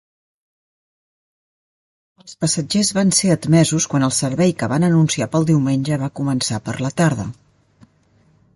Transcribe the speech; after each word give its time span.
Els 2.23 2.39
passatgers 2.45 2.89
van 2.99 3.13
ser 3.19 3.29
admesos 3.35 3.87
quan 3.93 4.07
el 4.09 4.15
servei 4.21 4.57
que 4.63 4.71
van 4.73 4.87
anunciar 4.89 5.29
pel 5.35 5.47
diumenge 5.53 6.01
va 6.05 6.11
començar 6.21 6.63
per 6.71 6.79
la 6.87 6.95
tarda. 7.03 7.29